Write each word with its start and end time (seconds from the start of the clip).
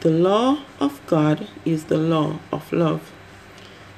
The 0.00 0.10
law 0.10 0.60
of 0.80 0.98
God 1.06 1.46
is 1.66 1.84
the 1.84 1.98
law 1.98 2.38
of 2.50 2.72
love. 2.72 3.12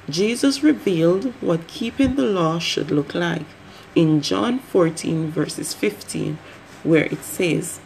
Jesus 0.09 0.61
revealed 0.61 1.33
what 1.39 1.67
keeping 1.67 2.15
the 2.15 2.25
law 2.25 2.59
should 2.59 2.91
look 2.91 3.15
like 3.15 3.45
in 3.95 4.21
John 4.21 4.59
14, 4.59 5.31
verses 5.31 5.73
15, 5.73 6.39
where 6.83 7.05
it 7.05 7.23
says, 7.23 7.79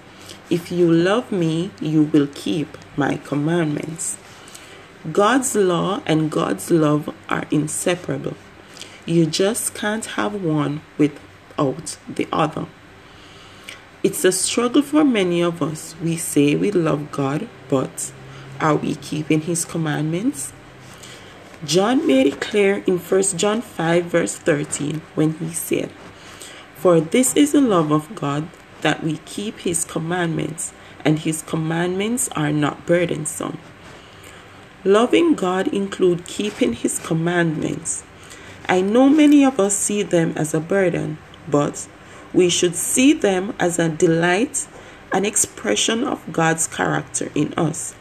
If 0.50 0.72
you 0.72 0.92
love 0.92 1.32
me, 1.32 1.70
you 1.80 2.04
will 2.04 2.28
keep 2.34 2.76
my 2.96 3.18
commandments. 3.18 4.18
God's 5.12 5.56
law 5.56 6.02
and 6.08 6.32
God's 6.32 6.72
love 6.72 7.14
are 7.30 7.46
inseparable. 7.52 8.36
You 9.06 9.28
just 9.28 9.76
can't 9.76 10.06
have 10.18 10.44
one 10.44 10.82
without 10.98 11.98
the 12.10 12.28
other. 12.32 12.66
It's 14.08 14.24
a 14.24 14.32
struggle 14.32 14.84
for 14.84 15.04
many 15.04 15.44
of 15.44 15.62
us. 15.62 15.94
We 16.02 16.16
say 16.16 16.56
we 16.56 16.72
love 16.72 17.12
God, 17.12 17.50
but 17.68 18.14
are 18.58 18.78
we 18.78 18.96
keeping 18.96 19.42
His 19.42 19.66
commandments? 19.66 20.54
John 21.66 22.08
made 22.08 22.26
it 22.28 22.40
clear 22.40 22.86
in 22.88 23.00
1 23.00 23.24
John 23.36 23.60
5, 23.60 24.06
verse 24.06 24.38
13, 24.38 25.02
when 25.16 25.34
he 25.40 25.52
said, 25.52 25.92
For 26.78 27.02
this 27.02 27.36
is 27.36 27.52
the 27.52 27.60
love 27.60 27.92
of 27.92 28.16
God, 28.16 28.48
that 28.80 29.04
we 29.04 29.18
keep 29.26 29.60
His 29.60 29.84
commandments, 29.84 30.72
and 31.04 31.20
His 31.20 31.42
commandments 31.42 32.30
are 32.30 32.54
not 32.54 32.86
burdensome. 32.86 33.58
Loving 34.86 35.34
God 35.34 35.68
include 35.68 36.26
keeping 36.28 36.72
His 36.72 36.98
commandments. 37.00 38.06
I 38.70 38.80
know 38.80 39.10
many 39.10 39.44
of 39.44 39.60
us 39.60 39.76
see 39.76 40.02
them 40.02 40.32
as 40.38 40.54
a 40.54 40.62
burden, 40.62 41.18
but 41.50 41.90
we 42.38 42.50
should 42.50 42.76
see 42.76 43.14
them 43.14 43.52
as 43.60 43.80
a 43.80 43.90
delight, 43.90 44.68
an 45.12 45.26
expression 45.26 46.04
of 46.04 46.32
God's 46.32 46.68
character 46.68 47.32
in 47.34 47.52
us. 47.56 47.96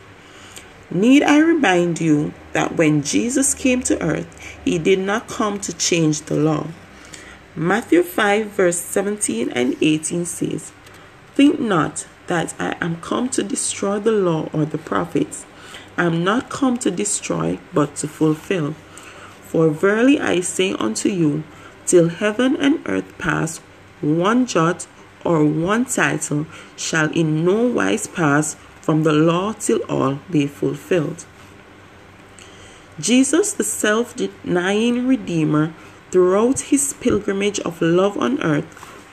Need 0.90 1.22
I 1.22 1.38
remind 1.38 2.02
you 2.02 2.34
that 2.52 2.76
when 2.76 3.02
Jesus 3.02 3.54
came 3.54 3.82
to 3.84 4.00
earth, 4.02 4.28
he 4.62 4.78
did 4.78 4.98
not 4.98 5.26
come 5.26 5.58
to 5.60 5.72
change 5.72 6.20
the 6.20 6.36
law. 6.36 6.66
Matthew 7.54 8.02
5, 8.02 8.48
verse 8.48 8.78
17 8.78 9.48
and 9.52 9.74
18 9.80 10.26
says, 10.26 10.70
Think 11.34 11.58
not 11.58 12.06
that 12.26 12.54
I 12.58 12.76
am 12.82 13.00
come 13.00 13.30
to 13.30 13.42
destroy 13.42 13.98
the 14.00 14.12
law 14.12 14.50
or 14.52 14.66
the 14.66 14.76
prophets. 14.76 15.46
I 15.96 16.04
am 16.04 16.22
not 16.22 16.50
come 16.50 16.76
to 16.78 16.90
destroy, 16.90 17.58
but 17.72 17.96
to 17.96 18.06
fulfill. 18.06 18.72
For 19.40 19.70
verily 19.70 20.20
I 20.20 20.40
say 20.40 20.74
unto 20.74 21.08
you, 21.08 21.42
till 21.86 22.10
heaven 22.10 22.54
and 22.56 22.82
earth 22.86 23.16
pass, 23.16 23.60
one 24.00 24.46
jot 24.46 24.86
or 25.24 25.44
one 25.44 25.84
tittle 25.84 26.46
shall 26.76 27.10
in 27.12 27.44
no 27.44 27.66
wise 27.66 28.06
pass 28.06 28.54
from 28.80 29.02
the 29.02 29.12
law 29.12 29.52
till 29.52 29.80
all 29.88 30.20
be 30.30 30.46
fulfilled. 30.46 31.24
Jesus, 32.98 33.52
the 33.52 33.64
self 33.64 34.14
denying 34.16 35.06
Redeemer, 35.06 35.74
throughout 36.10 36.60
his 36.70 36.94
pilgrimage 36.94 37.58
of 37.60 37.82
love 37.82 38.16
on 38.16 38.40
earth, 38.42 38.66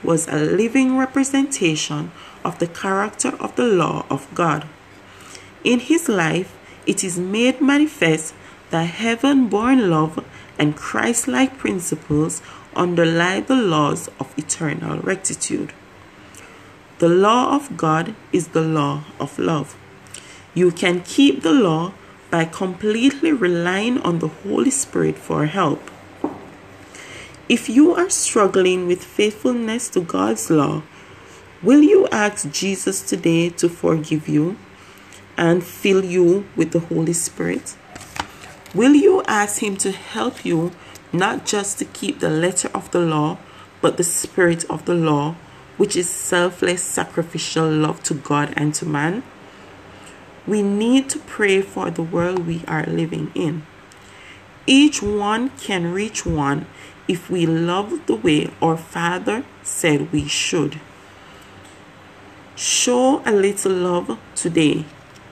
was 0.03 0.27
a 0.27 0.37
living 0.37 0.97
representation 0.97 2.11
of 2.45 2.59
the 2.59 2.67
character 2.67 3.29
of 3.39 3.55
the 3.55 3.65
law 3.65 4.05
of 4.09 4.27
God. 4.35 4.67
In 5.63 5.79
his 5.79 6.07
life, 6.07 6.55
it 6.85 7.03
is 7.03 7.17
made 7.17 7.61
manifest 7.61 8.33
that 8.73 8.89
heaven 8.89 9.47
born 9.49 9.87
love 9.87 10.25
and 10.57 10.75
Christ 10.75 11.27
like 11.27 11.59
principles 11.59 12.41
underlie 12.75 13.39
the 13.39 13.55
laws 13.55 14.07
of 14.19 14.33
eternal 14.35 14.97
rectitude. 14.97 15.71
The 16.97 17.07
law 17.07 17.55
of 17.55 17.77
God 17.77 18.15
is 18.31 18.47
the 18.47 18.63
law 18.63 19.03
of 19.19 19.37
love. 19.37 19.77
You 20.55 20.71
can 20.71 21.01
keep 21.01 21.43
the 21.43 21.51
law 21.51 21.93
by 22.31 22.45
completely 22.45 23.31
relying 23.31 24.01
on 24.01 24.17
the 24.17 24.33
Holy 24.41 24.71
Spirit 24.71 25.19
for 25.19 25.45
help. 25.45 25.91
If 27.47 27.69
you 27.69 27.93
are 27.93 28.09
struggling 28.09 28.87
with 28.87 29.03
faithfulness 29.03 29.87
to 29.89 30.01
God's 30.01 30.49
law, 30.49 30.81
will 31.61 31.83
you 31.83 32.07
ask 32.07 32.49
Jesus 32.49 33.03
today 33.07 33.49
to 33.49 33.69
forgive 33.69 34.27
you 34.27 34.57
and 35.37 35.63
fill 35.63 36.03
you 36.03 36.47
with 36.55 36.71
the 36.71 36.79
Holy 36.79 37.13
Spirit? 37.13 37.75
Will 38.73 38.95
you 38.95 39.23
ask 39.27 39.61
Him 39.61 39.77
to 39.77 39.91
help 39.91 40.43
you 40.43 40.71
not 41.13 41.45
just 41.45 41.77
to 41.77 41.85
keep 41.85 42.19
the 42.19 42.29
letter 42.29 42.69
of 42.73 42.89
the 42.89 42.99
law, 42.99 43.37
but 43.81 43.97
the 43.97 44.03
spirit 44.03 44.65
of 44.69 44.85
the 44.85 44.95
law, 44.95 45.35
which 45.77 45.95
is 45.95 46.09
selfless, 46.09 46.81
sacrificial 46.81 47.69
love 47.69 48.01
to 48.03 48.15
God 48.15 48.53
and 48.57 48.73
to 48.75 48.85
man. 48.85 49.23
We 50.47 50.61
need 50.61 51.09
to 51.11 51.19
pray 51.19 51.61
for 51.61 51.91
the 51.91 52.01
world 52.01 52.47
we 52.47 52.63
are 52.67 52.85
living 52.85 53.31
in. 53.35 53.63
Each 54.65 55.01
one 55.01 55.49
can 55.59 55.93
reach 55.93 56.25
one 56.25 56.65
if 57.07 57.29
we 57.29 57.45
love 57.45 58.05
the 58.07 58.15
way 58.15 58.49
our 58.61 58.77
Father 58.77 59.45
said 59.61 60.11
we 60.11 60.27
should. 60.27 60.79
Show 62.55 63.21
a 63.25 63.31
little 63.31 63.73
love 63.73 64.19
today. 64.35 64.85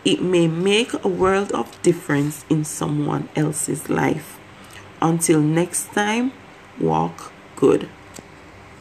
It 0.04 0.22
may 0.22 0.48
make 0.48 0.94
a 0.94 1.08
world 1.08 1.52
of 1.52 1.80
difference 1.84 2.44
in 2.50 2.64
someone 2.66 3.30
else's 3.36 3.90
life. 3.90 4.40
Until 5.00 5.42
next 5.42 5.94
time, 5.94 6.32
walk 6.80 7.32
good. 7.56 7.88